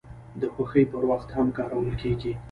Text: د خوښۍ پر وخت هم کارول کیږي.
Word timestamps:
د 0.41 0.43
خوښۍ 0.53 0.83
پر 0.91 1.03
وخت 1.11 1.29
هم 1.37 1.47
کارول 1.57 1.89
کیږي. 2.01 2.33